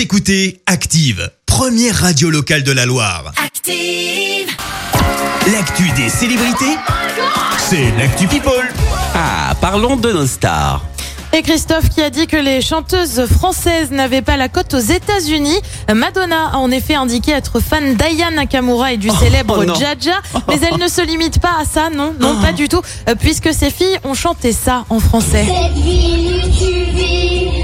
[0.00, 3.34] Vous écoutez Active, première radio locale de la Loire.
[3.36, 4.48] Active.
[5.52, 6.74] L'actu des célébrités,
[7.58, 8.66] c'est l'actu People.
[9.14, 10.82] Ah, parlons de nos stars.
[11.34, 15.60] Et Christophe qui a dit que les chanteuses françaises n'avaient pas la cote aux États-Unis.
[15.94, 19.74] Madonna a en effet indiqué être fan d'Aya Nakamura et du célèbre oh.
[19.78, 23.14] Jaja, mais elle ne se limite pas à ça, non, non, pas du tout, euh,
[23.16, 25.44] puisque ses filles ont chanté ça en français.
[25.44, 27.59] Cette ville où tu vis,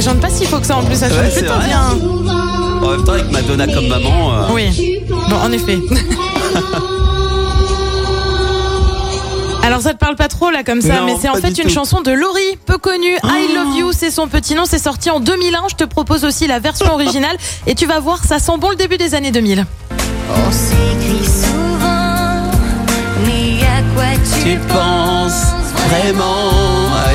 [0.00, 1.82] Elle chante pas si faux que ça en plus, elle chante Ouais, plutôt bien.
[2.82, 4.32] En même temps, avec Madonna comme maman.
[4.32, 5.78] euh, Oui, bon, en effet.
[9.62, 11.64] Alors ça te parle pas trop là comme ça, Non, mais c'est en fait une
[11.64, 11.68] tout.
[11.68, 13.14] chanson de Laurie, peu connue.
[13.22, 14.62] I Love You, c'est son petit nom.
[14.64, 15.64] C'est sorti en 2001.
[15.68, 18.76] Je te propose aussi la version originale et tu vas voir, ça sent bon le
[18.76, 19.66] début des années 2000.
[20.30, 22.48] On s'écrit souvent,
[23.26, 25.44] mais à quoi tu, Tu penses
[25.90, 26.52] vraiment?
[26.52, 26.69] Ah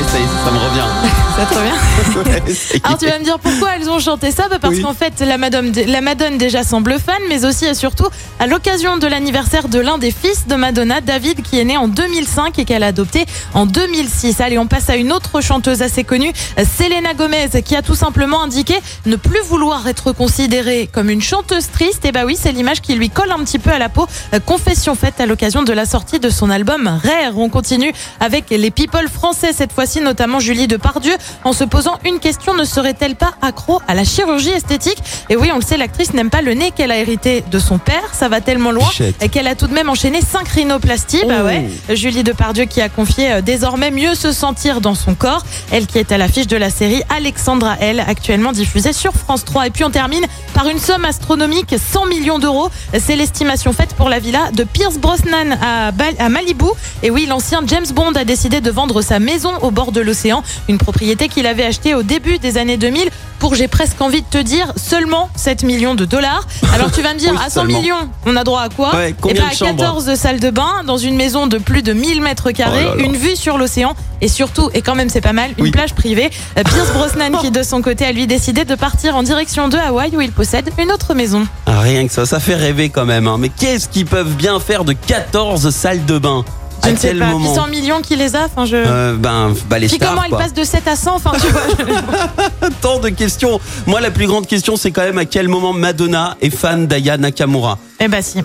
[0.08, 0.86] ça me revient.
[1.36, 4.48] Ça te revient Ouais, Alors tu vas me dire pourquoi elles ont chanté ça?
[4.48, 4.82] Bah Parce Oui.
[4.82, 8.06] qu'en fait la Madone, la Madone déjà semble fan mais aussi et surtout
[8.38, 11.88] à l'occasion de l'anniversaire de l'un des fils de Madonna, David qui est né en
[11.88, 14.40] 2005 et qu'elle a adopté en 2006.
[14.40, 18.42] Allez on passe à une autre chanteuse assez connue, Selena Gomez qui a tout simplement
[18.42, 22.06] indiqué ne plus vouloir être considérée comme une chanteuse triste.
[22.06, 24.06] Et bah oui c'est l'image qui lui colle un petit peu à la peau.
[24.32, 27.36] Euh, Confession faite à l'occasion de la sortie de son album Rare.
[27.36, 32.18] On continue avec les people français cette fois-ci notamment Julie Depardieu en se posant une
[32.18, 34.98] question ne serait-elle pas accro à la chirurgie esthétique?
[35.30, 37.78] Et oui, on le sait, l'actrice n'aime pas le nez qu'elle a hérité de son
[37.78, 38.02] père.
[38.12, 38.88] Ça va tellement loin
[39.28, 41.22] qu'elle a tout de même enchaîné cinq rhinoplasties.
[41.26, 41.44] Bah Oh.
[41.46, 41.68] ouais.
[41.94, 45.44] Julie Depardieu qui a confié euh, désormais mieux se sentir dans son corps.
[45.70, 49.66] Elle qui est à l'affiche de la série Alexandra L, actuellement diffusée sur France 3.
[49.66, 52.70] Et puis on termine par une somme astronomique 100 millions d'euros.
[52.98, 56.66] C'est l'estimation faite pour la villa de Pierce Brosnan à Malibu.
[57.02, 60.42] Et oui, l'ancien James Bond a décidé de vendre sa maison au bord de l'océan,
[60.68, 64.26] une propriété qu'il avait achetée au début des années 2000 pour, j'ai presque envie de
[64.30, 66.46] te dire, seulement 7 millions de dollars.
[66.74, 67.78] Alors tu vas me dire, Oui, à 100 seulement.
[67.80, 68.94] millions, on a droit à quoi?
[68.96, 69.76] Ouais, Eh combien ben, de à chambres?
[69.82, 73.14] 14 salles de bain, dans une maison de plus de 1000 mètres carrés, Oh une
[73.16, 75.70] vue sur l'océan et surtout, et quand même c'est pas mal, une Oui.
[75.70, 76.30] plage privée.
[76.58, 79.76] Euh, Pierce Brosnan qui de son côté a lui décidé de partir en direction de
[79.76, 81.46] Hawaï où il possède une autre maison.
[81.66, 83.26] Ah, Rien que ça, ça fait rêver quand même.
[83.28, 83.36] hein.
[83.38, 86.44] Mais qu'est-ce qu'ils peuvent bien faire de 14 salles de bain?
[86.86, 88.76] Je À ne sais quel pas, moment 100 millions qui les a, enfin je...
[88.76, 90.38] Euh, Ben, bah les Puis stars, comment elle quoi.
[90.38, 91.62] passe de 7 à 100, enfin tu vois.
[91.78, 93.60] je- Tant de questions.
[93.86, 97.16] Moi, la plus grande question, c'est quand même à quel moment Madonna est fan d'Aya
[97.18, 97.78] Nakamura.
[98.00, 98.38] Eh bah si.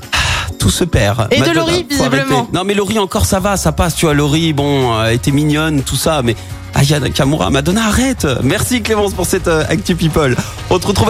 [0.60, 1.28] Tout se perd.
[1.32, 2.48] Et de Madonna, Laurie, faut visiblement.
[2.54, 3.96] Non, mais Laurie, encore, ça va, ça passe.
[3.96, 6.36] Tu vois, Laurie, bon, euh, elle était mignonne, tout ça, mais
[6.74, 8.28] Aya Nakamura, Madonna, arrête.
[8.44, 10.36] Merci Clémence pour cette euh, Actu People.
[10.70, 11.10] On te retrouve.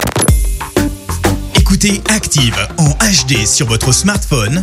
[1.54, 4.62] Écoutez Active en HD sur votre smartphone,